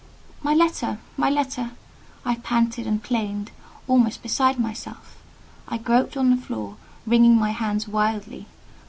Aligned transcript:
"My 0.41 0.55
letter! 0.55 0.97
my 1.15 1.29
letter!" 1.29 1.73
I 2.25 2.37
panted 2.37 2.87
and 2.87 3.03
plained, 3.03 3.51
almost 3.87 4.23
beside 4.23 4.57
myself. 4.59 5.21
I 5.67 5.77
groped 5.77 6.17
on 6.17 6.31
the 6.31 6.41
floor, 6.41 6.77
wringing 7.05 7.35
my 7.37 7.51
hands 7.51 7.87
wildly. 7.87 8.47